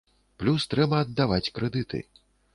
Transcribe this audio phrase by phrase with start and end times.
[0.43, 2.03] Плюс трэба аддаваць крэдыты.